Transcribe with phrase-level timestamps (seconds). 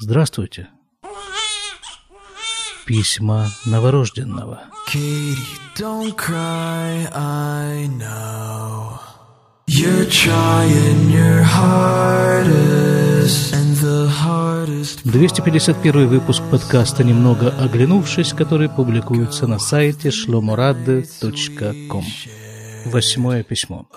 [0.00, 0.68] Здравствуйте.
[2.86, 4.62] Письма новорожденного.
[4.86, 5.36] Katie,
[5.76, 9.00] don't cry, I know.
[9.66, 12.72] You're trying your hardest,
[13.52, 22.04] and the hardest 251 выпуск подкаста «Немного оглянувшись», который публикуется на сайте shlomorad.com.
[22.86, 23.88] Восьмое письмо.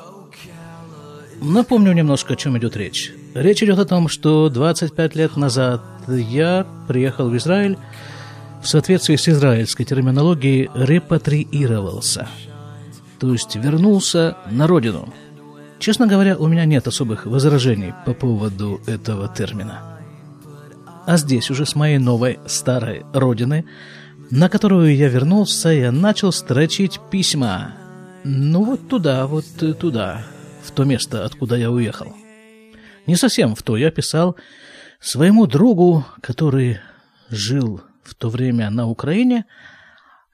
[1.41, 3.11] Напомню немножко, о чем идет речь.
[3.33, 7.79] Речь идет о том, что 25 лет назад я приехал в Израиль
[8.61, 12.27] в соответствии с израильской терминологией репатриировался,
[13.19, 15.11] то есть вернулся на родину.
[15.79, 19.97] Честно говоря, у меня нет особых возражений по поводу этого термина.
[21.07, 23.65] А здесь уже с моей новой старой родины,
[24.29, 27.73] на которую я вернулся, я начал строчить письма.
[28.23, 29.45] Ну вот туда, вот
[29.79, 30.23] туда,
[30.63, 32.13] в то место, откуда я уехал.
[33.07, 34.37] Не совсем в то, я писал
[34.99, 36.79] своему другу, который
[37.29, 39.45] жил в то время на Украине,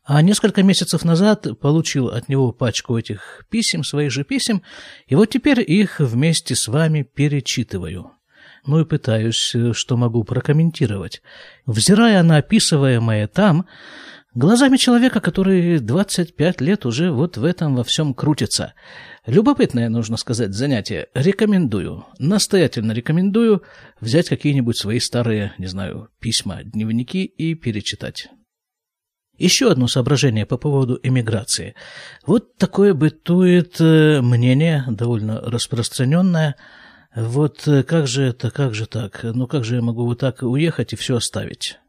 [0.03, 4.63] а несколько месяцев назад получил от него пачку этих писем, своих же писем,
[5.05, 8.11] и вот теперь их вместе с вами перечитываю.
[8.65, 11.21] Ну и пытаюсь, что могу прокомментировать.
[11.65, 13.65] Взирая на описываемое там,
[14.33, 18.73] глазами человека, который 25 лет уже вот в этом во всем крутится.
[19.27, 21.09] Любопытное, нужно сказать, занятие.
[21.13, 23.61] Рекомендую, настоятельно рекомендую
[23.99, 28.29] взять какие-нибудь свои старые, не знаю, письма, дневники и перечитать.
[29.37, 31.75] Еще одно соображение по поводу эмиграции.
[32.25, 36.55] Вот такое бытует э, мнение, довольно распространенное.
[37.13, 39.19] Вот э, как же это, как же так?
[39.23, 41.79] Ну как же я могу вот так уехать и все оставить?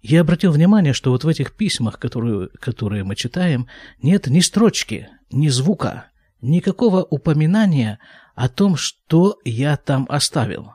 [0.00, 3.66] Я обратил внимание, что вот в этих письмах, которые, которые мы читаем,
[4.00, 6.06] нет ни строчки, ни звука
[6.40, 7.98] никакого упоминания
[8.34, 10.72] о том, что я там оставил.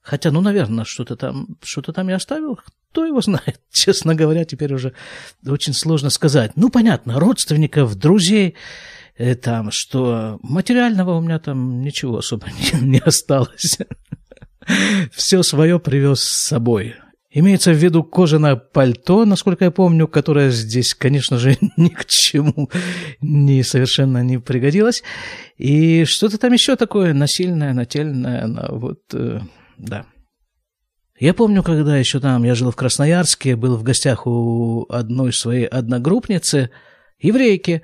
[0.00, 2.58] Хотя, ну, наверное, что-то там, что-то там я оставил,
[2.90, 3.60] кто его знает.
[3.70, 4.94] Честно говоря, теперь уже
[5.46, 6.52] очень сложно сказать.
[6.56, 8.54] Ну, понятно, родственников, друзей,
[9.16, 13.78] э, там, что материального у меня там ничего особо не, не осталось.
[15.12, 16.96] Все свое привез с собой.
[17.30, 22.70] Имеется в виду кожаное пальто, насколько я помню, которое здесь, конечно же, ни к чему
[23.20, 25.02] не совершенно не пригодилось.
[25.58, 29.40] И что-то там еще такое насильное, нательное, вот, э,
[29.76, 30.06] да.
[31.20, 35.66] Я помню, когда еще там я жил в Красноярске, был в гостях у одной своей
[35.66, 36.70] одногруппницы,
[37.18, 37.82] еврейки,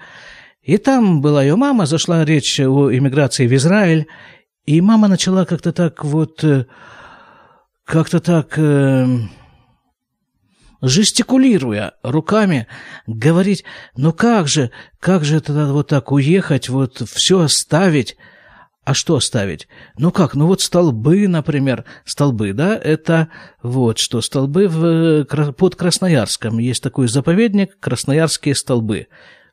[0.63, 4.07] и там была ее мама, зашла речь о иммиграции в Израиль,
[4.65, 6.65] и мама начала как-то так вот, э,
[7.85, 9.07] как-то так э,
[10.81, 12.67] жестикулируя руками,
[13.07, 13.65] говорить,
[13.97, 18.17] ну как же, как же это надо вот так уехать, вот все оставить.
[18.85, 19.67] А что оставить?
[19.97, 23.29] Ну как, ну вот столбы, например, столбы, да, это
[23.63, 25.25] вот что, столбы в,
[25.55, 26.59] под Красноярском.
[26.59, 29.07] Есть такой заповедник, Красноярские столбы.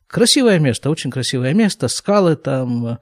[0.08, 3.00] Красивое место, очень красивое место, скалы там,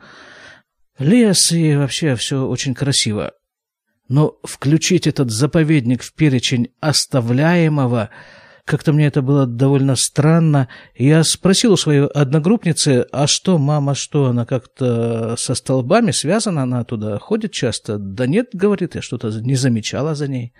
[0.99, 3.33] лес и вообще все очень красиво.
[4.09, 8.09] Но включить этот заповедник в перечень оставляемого,
[8.65, 10.67] как-то мне это было довольно странно.
[10.95, 16.83] Я спросил у своей одногруппницы, а что, мама, что, она как-то со столбами связана, она
[16.83, 17.97] туда ходит часто?
[17.99, 20.53] Да нет, говорит, я что-то не замечала за ней.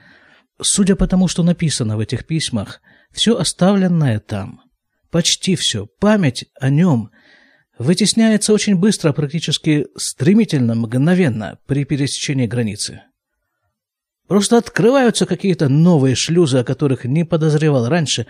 [0.62, 2.82] Судя по тому, что написано в этих письмах,
[3.12, 4.62] все оставленное там,
[5.10, 7.10] почти все, память о нем
[7.80, 13.04] вытесняется очень быстро, практически стремительно, мгновенно при пересечении границы.
[14.30, 18.28] Просто открываются какие-то новые шлюзы, о которых не подозревал раньше.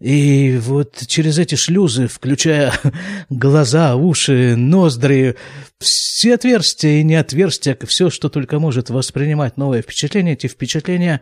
[0.00, 2.72] И вот через эти шлюзы, включая
[3.30, 5.36] глаза, уши, ноздри,
[5.78, 11.20] все отверстия и не отверстия, все, что только может воспринимать новое впечатление, эти впечатления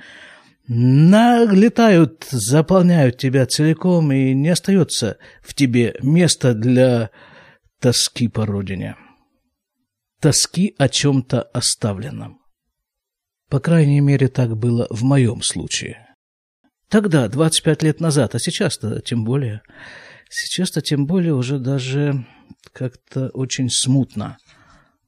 [0.69, 7.11] налетают, заполняют тебя целиком, и не остается в тебе места для
[7.79, 8.97] тоски по родине.
[10.19, 12.39] Тоски о чем-то оставленном.
[13.49, 16.07] По крайней мере, так было в моем случае.
[16.89, 19.63] Тогда, 25 лет назад, а сейчас-то тем более.
[20.31, 22.27] Сейчас-то тем более уже даже
[22.73, 24.37] как-то очень смутно.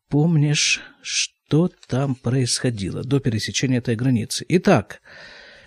[0.08, 4.44] Помнишь, что там происходило до пересечения этой границы?
[4.48, 5.00] Итак,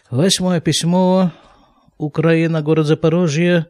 [0.10, 1.32] восьмое письмо,
[1.98, 3.68] Украина, город Запорожье,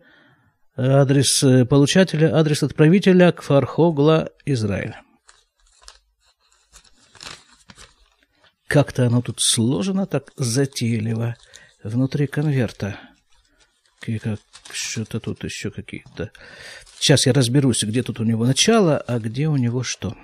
[0.76, 4.96] адрес получателя, адрес отправителя, Кфархогла, Израиль.
[8.74, 11.36] Как-то оно тут сложено так затейливо
[11.84, 13.00] внутри конверта.
[14.08, 14.40] И как
[14.72, 16.32] что-то тут еще какие-то...
[17.00, 20.18] Сейчас я разберусь, где тут у него начало, а где у него что.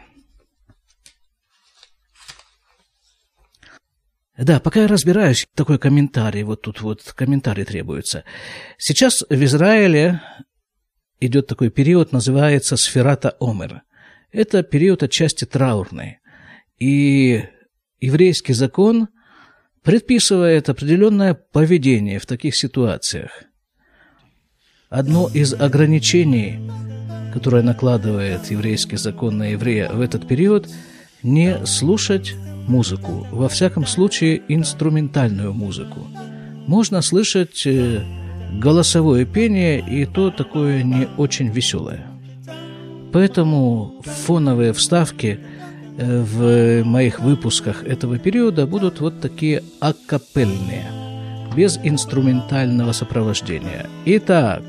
[4.36, 8.24] Да, пока я разбираюсь, такой комментарий, вот тут вот комментарий требуется.
[8.80, 10.24] Сейчас в Израиле
[11.19, 13.84] идет такой период, называется Сферата Омер.
[14.31, 16.18] Это период отчасти траурный.
[16.80, 17.44] И
[18.01, 19.10] еврейский закон
[19.84, 23.44] предписывает определенное поведение в таких ситуациях.
[24.90, 26.60] Одно из ограничений,
[27.34, 30.68] которое накладывает еврейский закон на еврея в этот период,
[31.22, 32.34] не слушать
[32.68, 36.07] музыку, во всяком случае инструментальную музыку.
[36.66, 38.04] Можно слышать э,
[38.54, 42.06] голосовое пение, и то такое не очень веселое.
[43.12, 45.40] Поэтому фоновые вставки
[46.00, 50.86] в моих выпусках этого периода будут вот такие акапельные,
[51.56, 53.88] без инструментального сопровождения.
[54.06, 54.63] Итак,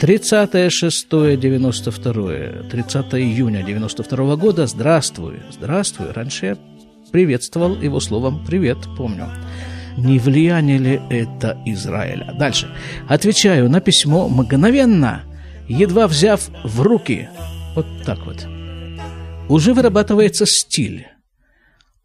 [0.00, 4.66] 30 6 92 30 июня 92 года.
[4.66, 6.12] Здравствуй, здравствуй.
[6.12, 6.56] Раньше я
[7.10, 9.28] приветствовал его словом «привет», помню.
[9.96, 12.34] Не влияние ли это Израиля?
[12.38, 12.68] Дальше.
[13.08, 15.22] Отвечаю на письмо мгновенно,
[15.66, 17.28] едва взяв в руки.
[17.74, 18.46] Вот так вот.
[19.48, 21.08] Уже вырабатывается стиль.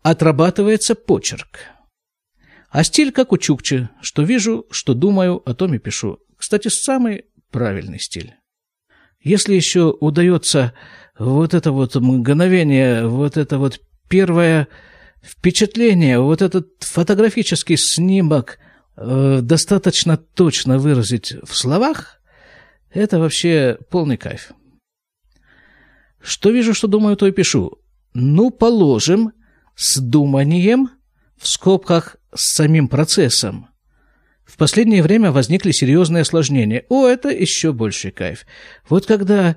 [0.01, 1.59] Отрабатывается почерк.
[2.69, 6.19] А стиль как у Чукчи, что вижу, что думаю, о том и пишу.
[6.37, 8.35] Кстати, самый правильный стиль.
[9.21, 10.73] Если еще удается
[11.19, 13.79] вот это вот мгновение, вот это вот
[14.09, 14.69] первое
[15.21, 18.57] впечатление, вот этот фотографический снимок
[18.95, 22.21] э, достаточно точно выразить в словах,
[22.89, 24.53] это вообще полный кайф.
[26.23, 27.77] Что вижу, что думаю, то и пишу.
[28.13, 29.33] Ну, положим,
[29.75, 30.89] с думанием,
[31.37, 33.67] в скобках с самим процессом–
[34.53, 36.85] в последнее время возникли серьезные осложнения.
[36.89, 38.45] О, это еще больший кайф.
[38.87, 39.55] Вот когда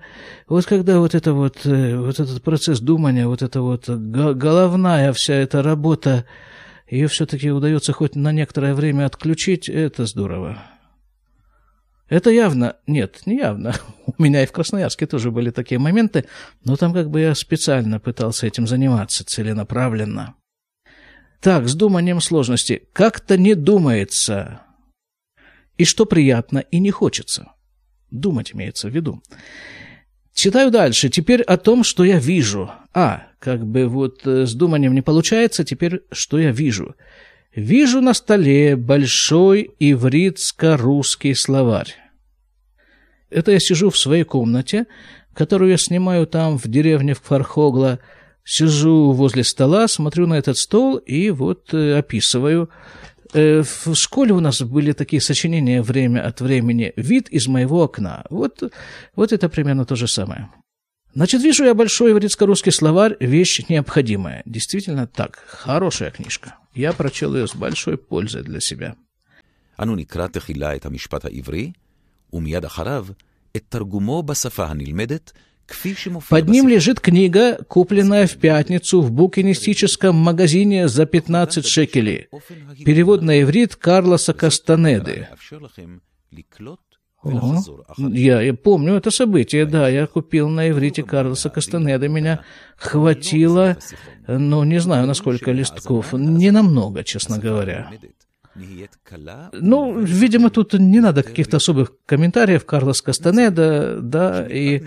[0.49, 5.35] вот, когда вот, это вот, э, вот этот процесс думания, вот эта вот головная вся
[5.35, 6.25] эта работа,
[6.89, 10.63] ее все-таки удается хоть на некоторое время отключить, это здорово.
[12.09, 13.75] Это явно, нет, не явно.
[14.07, 16.27] У меня и в Красноярске тоже были такие моменты,
[16.65, 20.35] но там как бы я специально пытался этим заниматься целенаправленно.
[21.41, 22.89] Так, с думанием сложности.
[22.93, 24.63] Как-то не думается
[25.77, 27.53] и что приятно и не хочется.
[28.11, 29.23] Думать имеется в виду.
[30.33, 31.09] Читаю дальше.
[31.09, 32.71] Теперь о том, что я вижу.
[32.95, 36.95] А, как бы вот э, с думанием не получается, теперь что я вижу.
[37.57, 41.97] Вижу на столе большой ивритско-русский словарь.
[43.29, 44.87] Это я сижу в своей комнате,
[45.35, 47.99] которую я снимаю там в деревне в Кфархогла.
[48.45, 52.71] Сижу возле стола, смотрю на этот стол и вот э, описываю
[53.33, 56.93] Э, в школе у нас были такие сочинения время от времени.
[56.97, 58.25] «Вид из моего окна».
[58.31, 58.63] Вот,
[59.15, 60.49] вот это примерно то же самое.
[61.15, 64.43] Значит, вижу я большой еврейско-русский словарь, вещь необходимая.
[64.45, 66.57] Действительно так, хорошая книжка.
[66.76, 68.96] Я прочел ее с большой пользой для себя.
[69.80, 71.72] אנו נקרא תחילה את המשפט העברי,
[72.34, 73.06] ומיד אחריו
[73.56, 75.32] את תרגומו בשפה הנלמדת
[76.30, 82.28] под ним лежит книга, купленная в пятницу в букинистическом магазине за 15 шекелей.
[82.84, 85.28] Перевод на иврит Карлоса Кастанеды.
[87.23, 87.63] Ого.
[87.99, 92.41] Я, я помню это событие, да, я купил на иврите Карлоса Кастанеда, меня
[92.77, 93.77] хватило,
[94.29, 97.91] ну, не знаю, на сколько листков, не намного, честно говоря.
[99.53, 102.65] Ну, видимо, тут не надо каких-то особых комментариев.
[102.65, 104.83] Карлос Кастанеда, да, и,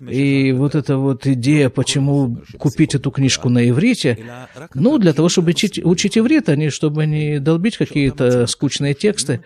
[0.00, 4.18] и вот эта вот идея, почему купить эту книжку на иврите,
[4.74, 9.44] ну, для того, чтобы учить, учить иврит, а не чтобы не долбить какие-то скучные тексты,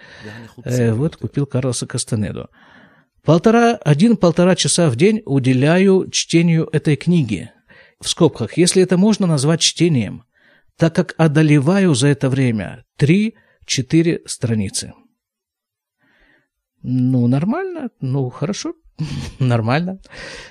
[0.64, 2.48] э, вот купил Карлоса Кастанеду.
[3.24, 7.50] Полтора, один-полтора часа в день уделяю чтению этой книги.
[8.00, 10.24] В скобках, если это можно назвать чтением,
[10.76, 14.92] так как одолеваю за это время три четыре страницы.
[16.82, 18.74] Ну, нормально, ну, хорошо,
[19.38, 19.98] нормально.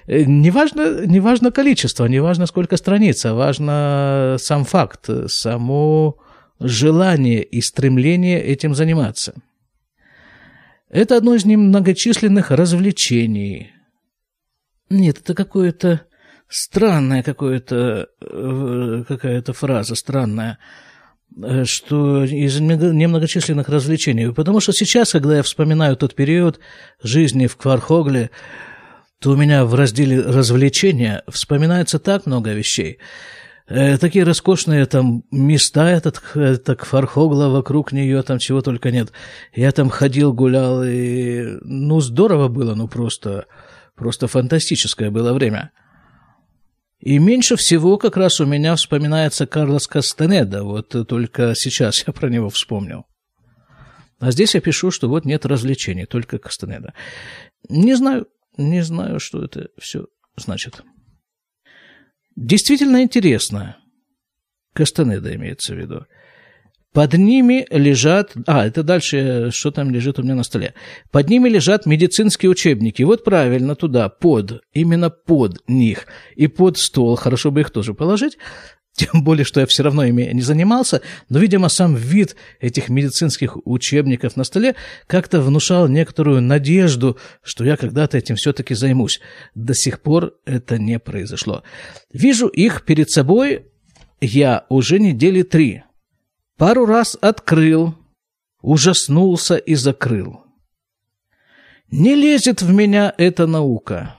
[0.07, 6.17] Э, неважно, неважно количество, неважно сколько страниц, а важно сам факт, само
[6.59, 9.33] желание и стремление этим заниматься.
[10.89, 13.71] Это одно из немногочисленных развлечений.
[14.89, 16.01] Нет, это какое-то
[16.49, 20.57] странное какое-то, э, какая-то фраза странная.
[21.37, 24.31] Э, что из немногочисленных развлечений.
[24.33, 26.59] Потому что сейчас, когда я вспоминаю тот период
[27.01, 28.31] жизни в Квархогле,
[29.19, 32.97] то у меня в разделе развлечения вспоминается так много вещей.
[33.67, 39.11] Э, такие роскошные там места, этот, это Квархогла, вокруг нее там чего только нет.
[39.53, 43.45] Я там ходил, гулял, и ну здорово было, ну просто,
[43.95, 45.71] просто фантастическое было время.
[47.01, 52.29] И меньше всего как раз у меня вспоминается Карлос Кастанеда, вот только сейчас я про
[52.29, 53.05] него вспомнил.
[54.19, 56.93] А здесь я пишу, что вот нет развлечений, только Кастанеда.
[57.69, 60.05] Не знаю, не знаю, что это все
[60.37, 60.83] значит.
[62.35, 63.77] Действительно интересно.
[64.73, 66.05] Кастанеда имеется в виду.
[66.93, 68.33] Под ними лежат...
[68.47, 70.73] А, это дальше, что там лежит у меня на столе.
[71.09, 73.03] Под ними лежат медицинские учебники.
[73.03, 76.05] Вот правильно, туда, под, именно под них.
[76.35, 78.37] И под стол, хорошо бы их тоже положить.
[78.93, 83.55] Тем более, что я все равно ими не занимался, но, видимо, сам вид этих медицинских
[83.65, 84.75] учебников на столе
[85.07, 89.21] как-то внушал некоторую надежду, что я когда-то этим все-таки займусь.
[89.55, 91.63] До сих пор это не произошло.
[92.11, 93.67] Вижу их перед собой
[94.19, 95.83] я уже недели три.
[96.61, 97.95] Пару раз открыл,
[98.61, 100.41] ужаснулся и закрыл.
[101.89, 104.15] Не лезет в меня эта наука.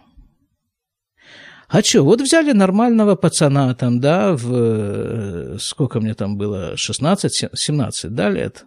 [1.69, 4.53] А что, вот взяли нормального пацана там, да, в...
[4.53, 8.65] Э, сколько мне там было, 16-17, да, лет?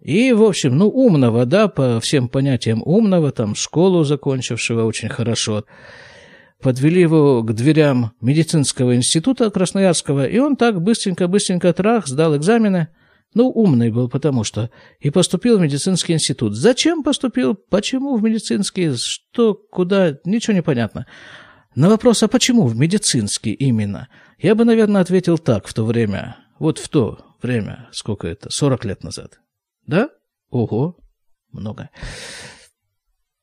[0.00, 5.64] И, в общем, ну, умного, да, по всем понятиям умного, там, школу закончившего очень хорошо
[6.64, 12.88] подвели его к дверям медицинского института Красноярского, и он так быстренько-быстренько трах, сдал экзамены.
[13.34, 14.70] Ну, умный был, потому что.
[14.98, 16.54] И поступил в медицинский институт.
[16.54, 17.54] Зачем поступил?
[17.54, 18.96] Почему в медицинский?
[18.96, 19.52] Что?
[19.52, 20.16] Куда?
[20.24, 21.06] Ничего не понятно.
[21.74, 24.08] На вопрос, а почему в медицинский именно?
[24.38, 26.38] Я бы, наверное, ответил так в то время.
[26.58, 27.90] Вот в то время.
[27.92, 28.50] Сколько это?
[28.50, 29.38] 40 лет назад.
[29.86, 30.08] Да?
[30.48, 30.96] Ого.
[31.52, 31.90] Много.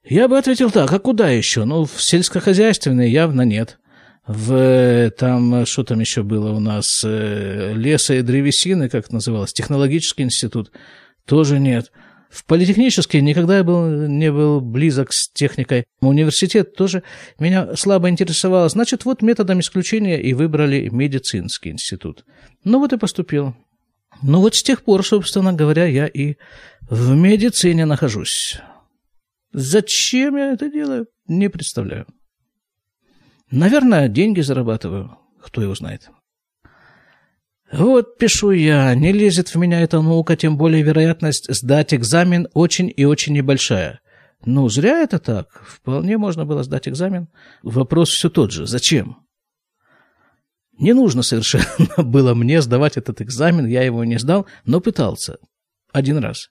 [0.03, 1.63] Я бы ответил так, а куда еще?
[1.65, 3.79] Ну, в сельскохозяйственной явно нет.
[4.25, 9.53] В там, что там еще было у нас, э, леса и древесины, как это называлось,
[9.53, 10.71] технологический институт,
[11.25, 11.91] тоже нет.
[12.29, 15.83] В политехнический никогда я был, не был близок с техникой.
[15.99, 17.03] Университет тоже
[17.39, 18.69] меня слабо интересовал.
[18.69, 22.23] Значит, вот методом исключения и выбрали медицинский институт.
[22.63, 23.53] Ну вот и поступил.
[24.21, 26.35] Ну вот с тех пор, собственно говоря, я и
[26.89, 28.61] в медицине нахожусь.
[29.53, 31.07] Зачем я это делаю?
[31.27, 32.07] Не представляю.
[33.49, 35.17] Наверное, деньги зарабатываю.
[35.41, 36.09] Кто его знает.
[37.71, 42.91] Вот пишу я, не лезет в меня эта наука, тем более вероятность сдать экзамен очень
[42.95, 44.01] и очень небольшая.
[44.45, 45.63] Ну, зря это так.
[45.65, 47.29] Вполне можно было сдать экзамен.
[47.63, 48.65] Вопрос все тот же.
[48.67, 49.17] Зачем?
[50.77, 51.65] Не нужно совершенно
[51.97, 55.37] было мне сдавать этот экзамен, я его не сдал, но пытался.
[55.93, 56.49] Один раз.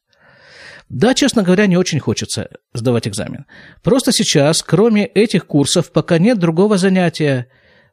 [0.90, 3.46] Да, честно говоря, не очень хочется сдавать экзамен.
[3.84, 7.46] Просто сейчас, кроме этих курсов, пока нет другого занятия.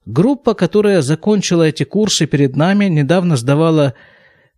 [0.06, 3.94] Группа, которая закончила эти курсы перед нами, недавно сдавала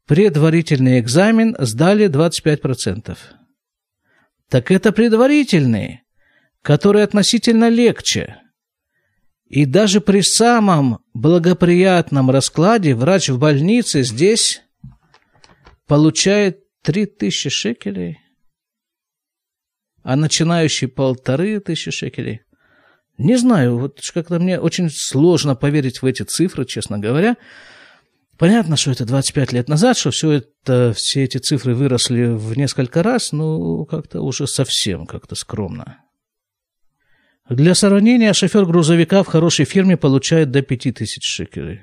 [0.07, 3.17] предварительный экзамен, сдали 25%.
[4.49, 6.03] Так это предварительный,
[6.61, 8.37] который относительно легче.
[9.47, 14.61] И даже при самом благоприятном раскладе врач в больнице здесь
[15.87, 18.19] получает 3000 шекелей
[20.03, 22.41] а начинающий полторы тысячи шекелей.
[23.17, 27.35] Не знаю, вот как-то мне очень сложно поверить в эти цифры, честно говоря.
[28.37, 33.03] Понятно, что это 25 лет назад, что все это, все эти цифры выросли в несколько
[33.03, 35.99] раз, но как-то уже совсем как-то скромно.
[37.49, 41.81] Для сравнения, шофер грузовика в хорошей фирме получает до 5000 шекелей.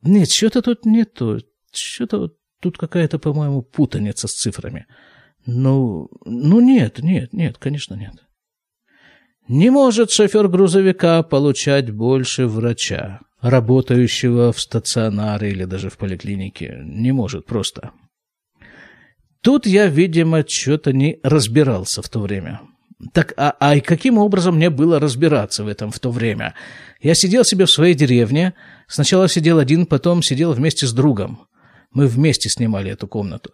[0.00, 1.38] Нет, что-то тут не то.
[1.72, 4.86] Что-то вот тут какая-то, по-моему, путаница с цифрами.
[5.46, 8.14] Ну, ну нет, нет, нет, конечно нет.
[9.46, 16.80] Не может шофер грузовика получать больше врача, работающего в стационаре или даже в поликлинике.
[16.82, 17.90] Не может просто.
[19.42, 22.62] Тут я, видимо, что-то не разбирался в то время.
[23.12, 26.54] Так, а, а и каким образом мне было разбираться в этом в то время?
[27.02, 28.54] Я сидел себе в своей деревне.
[28.88, 31.46] Сначала сидел один, потом сидел вместе с другом.
[31.94, 33.52] Мы вместе снимали эту комнату.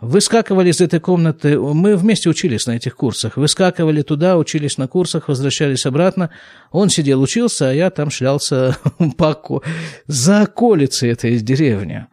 [0.00, 5.26] Выскакивали из этой комнаты, мы вместе учились на этих курсах, выскакивали туда, учились на курсах,
[5.26, 6.30] возвращались обратно.
[6.70, 8.76] Он сидел, учился, а я там шлялся
[9.16, 9.62] по,
[10.06, 12.06] за околицей этой деревни.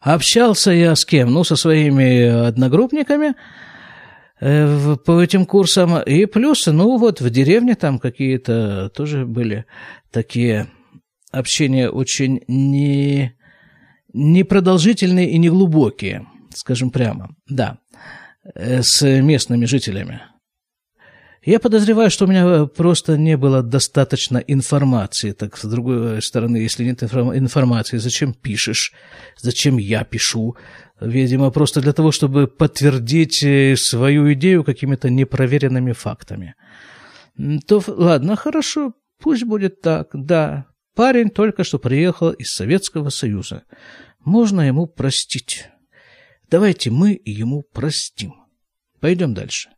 [0.00, 1.32] Общался я с кем?
[1.32, 3.34] Ну, со своими одногруппниками
[4.40, 6.00] э, по этим курсам.
[6.02, 9.64] И плюс, ну, вот в деревне там какие-то тоже были
[10.12, 10.68] такие
[11.32, 13.34] общения очень не,
[14.12, 16.26] непродолжительные и неглубокие
[16.56, 17.78] скажем прямо, да,
[18.54, 20.22] э, с местными жителями.
[21.44, 25.32] Я подозреваю, что у меня просто не было достаточно информации.
[25.32, 28.92] Так, с другой стороны, если нет информации, зачем пишешь?
[29.40, 30.56] Зачем я пишу?
[31.00, 36.54] Видимо, просто для того, чтобы подтвердить э, свою идею какими-то непроверенными фактами.
[37.66, 40.66] То ладно, хорошо, пусть будет так, да.
[40.94, 43.64] Парень только что приехал из Советского Союза.
[44.20, 45.66] Можно ему простить.
[46.50, 48.34] Давайте мы ему простим.
[49.00, 49.70] Пойдем дальше.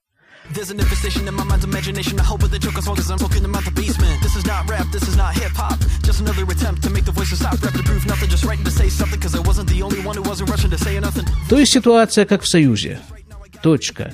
[0.52, 2.20] There's an infestation in my mind's imagination.
[2.20, 4.20] I hope that choke as long as I'm poking them out the basement.
[4.22, 5.78] This is not rap, this is not hip hop.
[6.02, 7.54] Just another attempt to make the voices stop.
[7.62, 9.18] Rap to prove nothing, just writing to say something.
[9.20, 11.24] Cause I wasn't the only one who wasn't rushing to say nothing.
[11.48, 13.00] То есть ситуация как в Союзе.
[13.62, 14.12] Точка.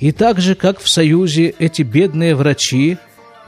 [0.00, 2.98] И так же, как в Союзе, эти бедные врачи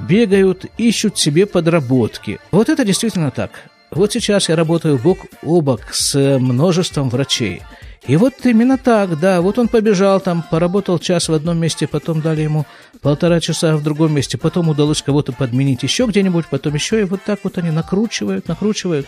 [0.09, 2.38] бегают, ищут себе подработки.
[2.50, 3.50] Вот это действительно так.
[3.90, 7.62] Вот сейчас я работаю бок о бок с множеством врачей.
[8.06, 12.21] И вот именно так, да, вот он побежал там, поработал час в одном месте, потом
[12.21, 12.66] дали ему
[13.00, 17.23] полтора часа в другом месте, потом удалось кого-то подменить еще где-нибудь, потом еще, и вот
[17.23, 19.06] так вот они накручивают, накручивают.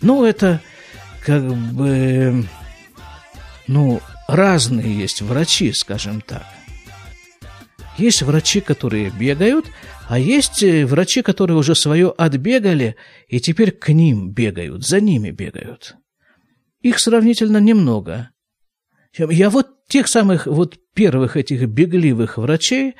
[0.00, 0.60] Ну, это
[1.24, 2.44] как бы,
[3.66, 6.44] ну, разные есть врачи, скажем так.
[7.98, 9.66] Есть врачи, которые бегают,
[10.08, 12.96] а есть э, врачи, которые уже свое отбегали,
[13.28, 15.96] и теперь к ним бегают, за ними бегают.
[16.80, 18.30] Их сравнительно немного.
[19.16, 22.94] Я вот тех самых вот первых этих бегливых врачей,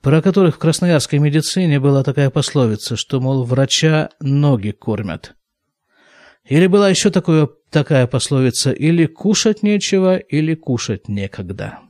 [0.00, 5.34] про которых в красноярской медицине была такая пословица, что, мол, врача ноги кормят.
[6.48, 11.80] Или была еще такое, такая пословица, или кушать нечего, или кушать некогда.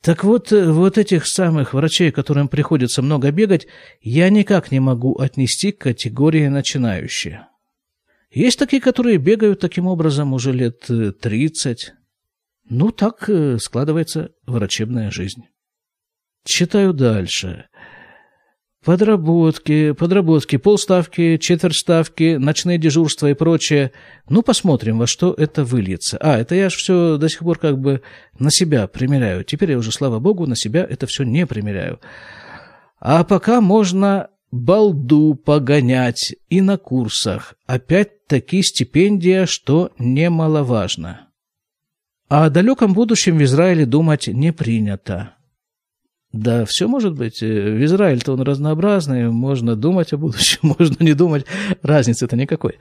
[0.00, 3.66] Так вот, э, вот этих самых врачей, которым приходится много бегать,
[4.00, 7.48] я никак не могу отнести к категории начинающие.
[8.30, 10.88] Есть такие, которые бегают таким образом уже лет
[11.20, 11.88] 30.
[11.88, 11.92] Э,
[12.68, 15.44] ну, так э, складывается врачебная жизнь.
[16.44, 17.66] Читаю дальше.
[18.86, 23.90] Подработки, подработки, полставки, четверть ставки, ночные дежурства и прочее.
[24.28, 26.18] Ну, посмотрим, во что это выльется.
[26.18, 28.02] А, это я же все до сих пор как бы
[28.38, 29.42] на себя примеряю.
[29.42, 31.98] Теперь я уже, слава богу, на себя это все не примеряю.
[33.00, 37.54] А пока можно балду погонять и на курсах.
[37.66, 41.26] Опять-таки стипендия, что немаловажно.
[42.28, 45.35] А о далеком будущем в Израиле думать не принято.
[46.36, 47.42] Да, все может быть.
[47.42, 51.46] Э, в Израиле-то он разнообразный, можно думать о будущем, можно не думать,
[51.82, 52.74] разницы-то никакой.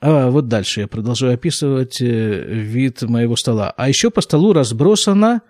[0.00, 3.74] А вот дальше я продолжу описывать э, вид моего стола.
[3.76, 5.42] А еще по столу разбросано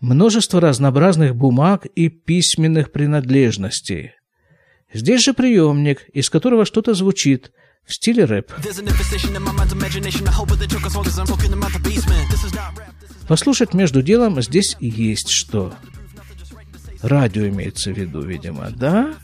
[0.00, 4.12] множество разнообразных бумаг и письменных принадлежностей.
[4.92, 7.52] Здесь же приемник, из которого что-то звучит
[7.84, 8.52] в стиле рэп.
[13.28, 15.72] Послушать между делом здесь есть что–
[17.02, 19.14] Радио имеется в виду, видимо, да?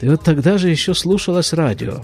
[0.00, 2.02] И вот тогда же еще слушалось радио.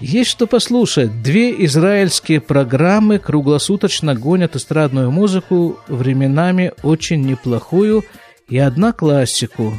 [0.00, 1.22] Есть что послушать.
[1.22, 8.04] Две израильские программы круглосуточно гонят эстрадную музыку, временами очень неплохую,
[8.48, 9.76] и одна классику.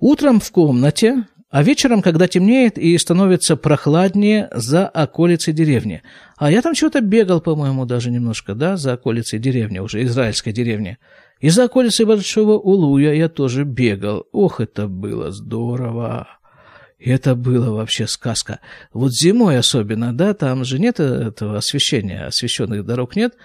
[0.00, 6.02] Утром в комнате, а вечером, когда темнеет и становится прохладнее за околицей деревни.
[6.36, 10.98] А я там что-то бегал, по-моему, даже немножко, да, за околицей деревни, уже израильской деревни.
[11.38, 14.24] И за околицей Большого Улуя я тоже бегал.
[14.32, 16.26] Ох, это было здорово!
[16.98, 18.60] Это было вообще сказка.
[18.92, 23.36] Вот зимой особенно, да, там же нет этого освещения, освещенных дорог нет.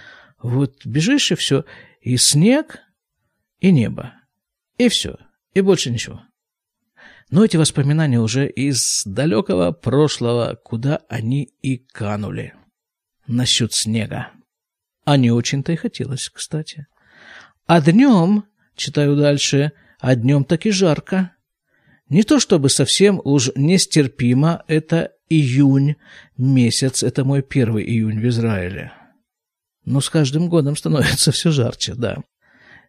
[0.41, 1.65] Вот бежишь и все,
[2.01, 2.79] и снег,
[3.59, 4.13] и небо,
[4.77, 5.17] и все,
[5.53, 6.21] и больше ничего.
[7.29, 12.53] Но эти воспоминания уже из далекого прошлого, куда они и канули.
[13.27, 14.31] Насчет снега.
[15.05, 16.87] А не очень-то и хотелось, кстати.
[17.67, 21.33] А днем, читаю дальше, а днем таки жарко.
[22.11, 25.95] Не то чтобы совсем уж нестерпимо, это июнь
[26.37, 28.91] месяц, это мой первый июнь в Израиле.
[29.85, 32.17] Но с каждым годом становится все жарче, да.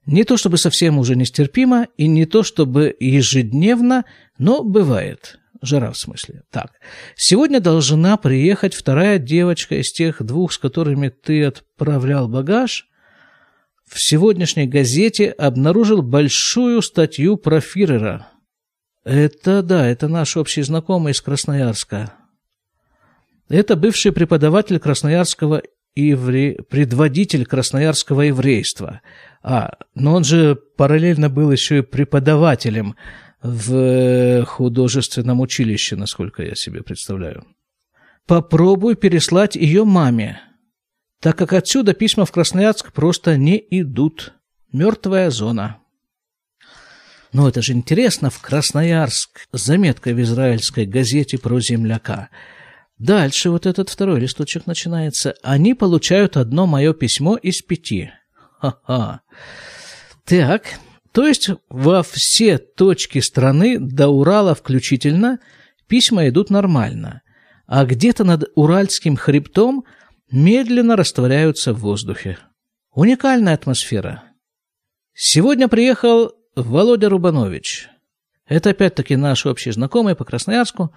[0.06, 4.06] Не то чтобы совсем уже нестерпимо, и не то чтобы ежедневно,
[4.38, 5.38] но бывает.
[5.62, 6.42] Жара в смысле.
[6.50, 6.72] Так,
[7.14, 12.88] сегодня должна приехать вторая девочка из тех двух, с которыми ты отправлял багаж.
[13.88, 18.31] В сегодняшней газете обнаружил большую статью про Фирера.
[19.04, 22.14] Это, да, это наш общий знакомый из Красноярска.
[23.48, 25.62] Это бывший преподаватель Красноярского
[25.94, 26.58] евре...
[26.68, 29.00] предводитель красноярского еврейства.
[29.42, 32.96] А, но он же параллельно был еще и преподавателем
[33.42, 37.44] в художественном училище, насколько я себе представляю.
[38.26, 40.40] Попробуй переслать ее маме,
[41.20, 44.34] так как отсюда письма в Красноярск просто не идут.
[44.72, 45.81] Мертвая зона.
[47.32, 49.46] Но это же интересно, в Красноярск.
[49.52, 52.28] Заметка в израильской газете про земляка.
[52.98, 55.34] Дальше вот этот второй листочек начинается.
[55.42, 58.10] Они получают одно мое письмо из пяти.
[58.60, 59.22] Ха-ха.
[60.24, 60.78] Так,
[61.12, 65.40] то есть во все точки страны до Урала включительно
[65.88, 67.22] письма идут нормально,
[67.66, 69.84] а где-то над Уральским хребтом
[70.30, 72.38] медленно растворяются в воздухе.
[72.94, 74.22] Уникальная атмосфера.
[75.14, 77.88] Сегодня приехал Володя Рубанович.
[78.46, 80.92] Это опять-таки наш общий знакомый по Красноярску.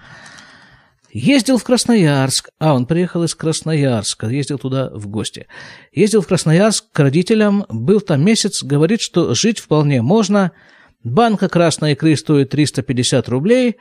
[1.11, 5.47] Ездил в Красноярск, а он приехал из Красноярска, ездил туда в гости.
[5.93, 10.51] Ездил в Красноярск к родителям, был там месяц, говорит, что жить вполне можно.
[11.05, 13.77] Банка красной икры стоит 350 рублей.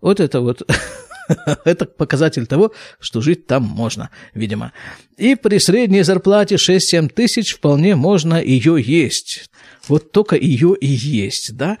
[0.00, 0.62] Вот это вот
[1.64, 4.72] Это показатель того, что жить там можно, видимо.
[5.16, 9.50] И при средней зарплате 6-7 тысяч вполне можно ее есть.
[9.88, 11.78] Вот только ее и есть, да?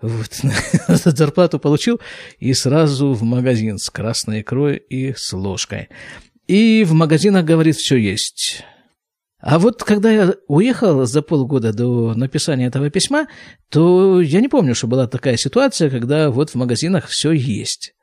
[0.00, 0.40] Вот.
[0.88, 2.00] Зарплату получил
[2.38, 5.88] и сразу в магазин с красной икрой и с ложкой.
[6.46, 8.64] И в магазинах, говорит, все есть.
[9.40, 13.28] А вот когда я уехал за полгода до написания этого письма,
[13.70, 17.94] то я не помню, что была такая ситуация, когда вот в магазинах все есть.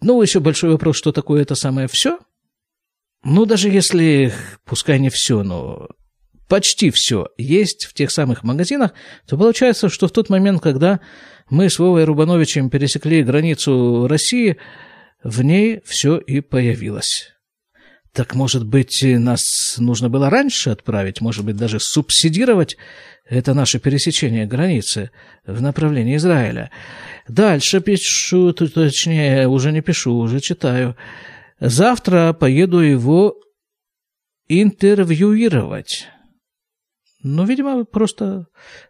[0.00, 2.18] Ну, еще большой вопрос, что такое это самое все?
[3.22, 4.32] Ну, даже если,
[4.64, 5.88] пускай не все, но
[6.48, 8.92] почти все есть в тех самых магазинах,
[9.26, 11.00] то получается, что в тот момент, когда
[11.50, 14.56] мы с Вовой Рубановичем пересекли границу России,
[15.22, 17.32] в ней все и появилось.
[18.12, 22.76] Так, может быть, нас нужно было раньше отправить, может быть, даже субсидировать
[23.24, 25.12] это наше пересечение границы
[25.46, 26.72] в направлении Израиля.
[27.28, 30.96] Дальше пишу, точнее, уже не пишу, уже читаю.
[31.60, 33.36] Завтра поеду его
[34.48, 36.08] интервьюировать.
[37.22, 38.46] Ну, видимо, просто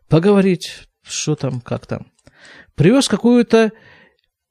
[0.08, 2.10] поговорить, что там, как там.
[2.76, 3.72] Привез какую-то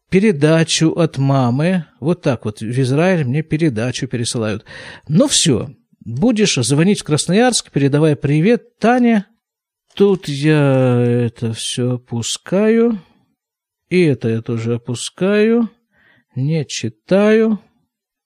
[0.09, 1.85] передачу от мамы.
[1.99, 4.65] Вот так вот в Израиль мне передачу пересылают.
[5.07, 5.69] Ну все,
[6.03, 9.25] будешь звонить в Красноярск, передавай привет Тане.
[9.95, 13.01] Тут я это все опускаю.
[13.89, 15.69] И это я тоже опускаю.
[16.35, 17.59] Не читаю.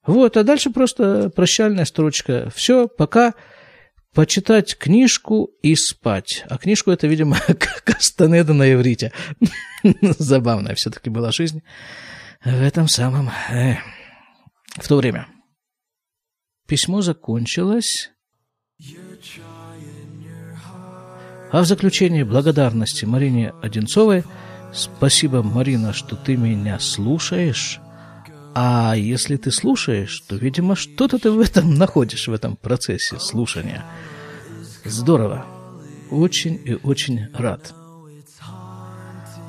[0.06, 2.52] Вот, а дальше просто прощальная строчка.
[2.54, 3.34] Все, пока
[4.14, 6.46] почитать книжку и спать.
[6.50, 7.38] А книжку это, видимо,
[7.84, 9.12] Кастанеда на иврите.
[10.02, 11.64] Забавная все-таки была жизнь
[12.44, 13.30] в этом самом...
[13.50, 13.78] Э,
[14.78, 15.28] в то время.
[16.68, 18.12] Письмо закончилось.
[21.52, 24.24] А в заключение благодарности Марине Одинцовой.
[24.74, 27.80] Спасибо, Марина, что ты меня слушаешь.
[28.56, 33.84] А если ты слушаешь, то, видимо, что-то ты в этом находишь, в этом процессе слушания.
[34.86, 35.46] Здорово.
[36.12, 37.74] Очень и очень рад.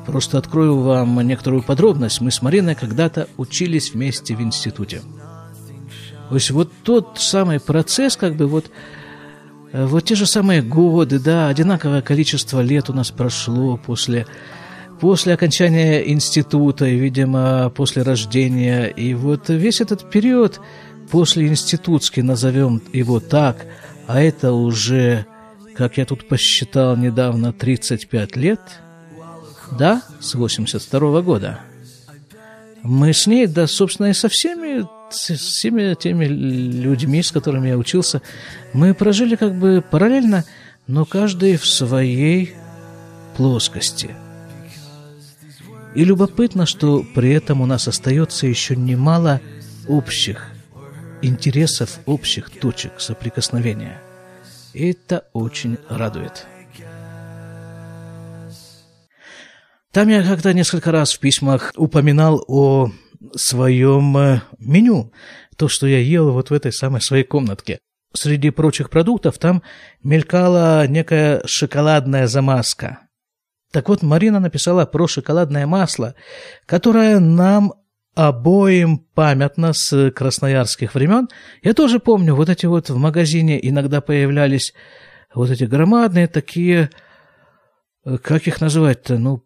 [0.06, 2.20] Просто открою вам некоторую подробность.
[2.20, 5.02] Мы с Мариной когда-то учились вместе в институте.
[6.28, 8.70] То есть вот тот самый процесс, как бы вот,
[9.72, 14.26] э, вот те же самые годы, да, одинаковое количество лет у нас прошло после
[15.00, 18.86] после окончания института, и, видимо, после рождения.
[18.86, 20.60] И вот весь этот период
[21.10, 23.66] после институтский, назовем его так,
[24.06, 25.26] а это уже,
[25.76, 28.60] как я тут посчитал недавно, 35 лет,
[29.78, 31.60] да, с 82 -го года.
[32.82, 37.78] Мы с ней, да, собственно, и со всеми, с всеми теми людьми, с которыми я
[37.78, 38.20] учился,
[38.74, 40.44] мы прожили как бы параллельно,
[40.86, 42.54] но каждый в своей
[43.36, 44.14] плоскости–
[45.94, 49.40] и любопытно, что при этом у нас остается еще немало
[49.86, 50.50] общих
[51.22, 54.00] интересов, общих точек соприкосновения.
[54.72, 56.46] Это очень радует.
[59.92, 62.90] Там я как-то несколько раз в письмах упоминал о
[63.36, 65.12] своем э, меню,
[65.56, 67.78] то, что я ел вот в этой самой своей комнатке.
[68.12, 69.62] Среди прочих продуктов там
[70.02, 73.03] мелькала некая шоколадная замазка.
[73.74, 76.14] Так вот, Марина написала про шоколадное масло,
[76.64, 77.72] которое нам
[78.14, 81.28] обоим памятно с красноярских времен.
[81.60, 84.74] Я тоже помню, вот эти вот в магазине иногда появлялись
[85.34, 86.90] вот эти громадные такие,
[88.04, 89.42] э, как их называть-то, ну,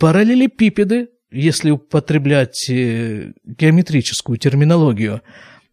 [0.00, 5.22] параллелепипеды, если употреблять э, геометрическую терминологию.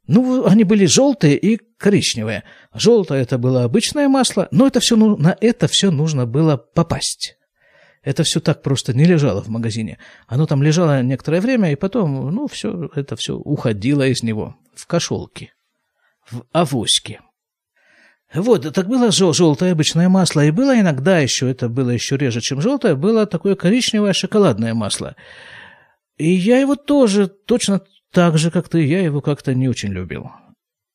[0.07, 2.43] Ну, они были желтые и коричневые.
[2.73, 7.37] Желтое это было обычное масло, но это все, ну, на это все нужно было попасть.
[8.03, 9.97] Это все так просто не лежало в магазине.
[10.27, 14.85] Оно там лежало некоторое время, и потом, ну, все, это все уходило из него в
[14.87, 15.53] кошелки,
[16.29, 17.21] в авоськи.
[18.33, 22.61] Вот, так было желтое обычное масло, и было иногда еще, это было еще реже, чем
[22.61, 25.15] желтое, было такое коричневое шоколадное масло.
[26.17, 27.81] И я его тоже точно
[28.13, 30.29] так же, как ты, я его как-то не очень любил.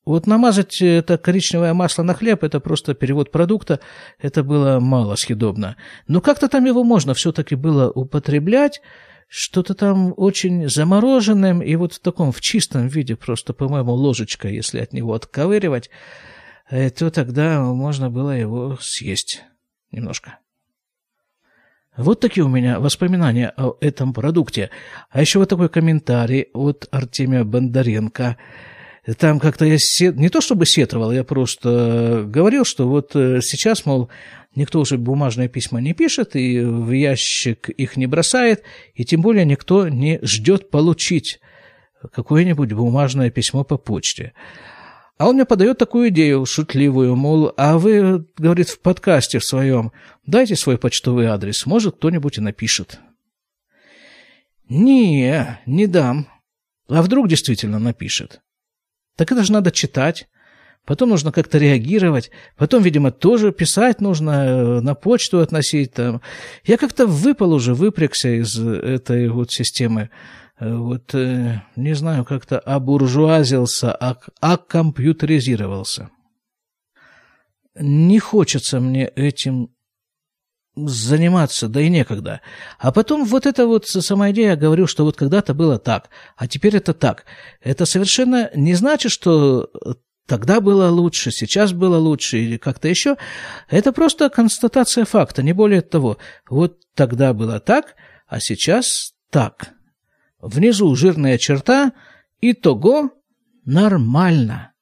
[0.04, 3.81] Вот намазать это коричневое масло на хлеб, это просто перевод продукта,
[4.18, 5.76] это было мало съедобно.
[6.07, 8.81] Но как-то там его можно все-таки было употреблять,
[9.26, 14.78] что-то там очень замороженным, и вот в таком, в чистом виде, просто, по-моему, ложечкой, если
[14.78, 15.90] от него отковыривать,
[16.70, 19.42] э, то тогда можно было его съесть
[19.90, 20.38] немножко.
[21.98, 24.70] Вот такие у меня воспоминания о этом продукте.
[25.11, 28.37] А еще вот такой комментарий от Артемия Бондаренко–
[29.16, 30.16] там как-то я сет...
[30.16, 34.11] не то чтобы сетровал, я просто говорил, что вот э, сейчас, мол,
[34.54, 39.44] никто уже бумажные письма не пишет, и в ящик их не бросает, и тем более
[39.46, 41.40] никто не ждет получить
[42.12, 44.34] какое-нибудь бумажное письмо по почте.
[45.18, 49.90] А он мне подает такую идею шутливую, мол, а вы, говорит, в подкасте в своем,
[50.24, 53.00] дайте свой почтовый адрес, может, кто-нибудь и напишет.
[54.68, 56.28] Не, не дам.
[56.88, 58.40] А вдруг действительно напишет?
[59.16, 60.28] Так это же надо читать.
[60.85, 62.31] Потом нужно как-то реагировать.
[62.57, 65.92] Потом, видимо, тоже писать нужно, э, на почту относить.
[65.92, 66.22] Там.
[66.64, 70.11] Я как-то выпал уже, выпрягся из этой вот системы.
[70.61, 73.92] Э, вот, э, не знаю, как-то обуржуазился,
[74.40, 76.11] окомпьютеризировался.
[77.75, 79.71] Не хочется мне этим
[80.75, 82.40] заниматься, да и некогда.
[82.79, 86.47] А потом вот эта вот сама идея, я говорю, что вот когда-то было так, а
[86.47, 87.25] теперь это так.
[87.61, 89.71] Это совершенно не значит, что
[90.27, 93.16] тогда было лучше, сейчас было лучше или как-то еще.
[93.68, 96.18] Это просто констатация факта, не более того.
[96.49, 97.94] Вот тогда было так,
[98.29, 99.78] а сейчас так.
[100.40, 101.92] Внизу жирная черта,
[102.40, 103.11] и того
[103.64, 104.72] нормально.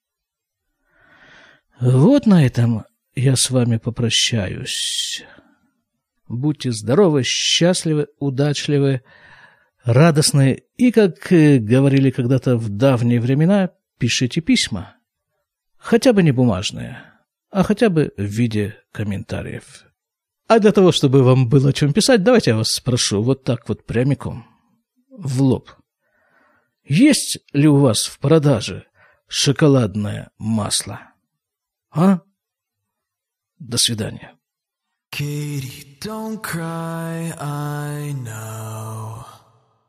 [1.81, 5.25] Вот на этом я с вами попрощаюсь.
[6.29, 9.03] Будьте здоровы, счастливы, удачливы,
[9.85, 14.97] радостны и, как э, говорили когда-то в давние времена, пишите письма.
[15.79, 16.99] Хотя бы не бумажные,
[17.51, 19.85] а хотя бы в виде комментариев.
[20.49, 23.69] А для того, чтобы вам было о чем писать, давайте я вас спрошу вот так
[23.69, 24.47] вот прямиком,
[25.18, 25.70] в лоб.
[26.85, 28.87] Есть ли у вас в продаже
[29.26, 31.00] шоколадное масло?
[31.90, 32.20] А?
[33.59, 34.37] До свидания.
[35.11, 39.36] Katie, don't cry, I know.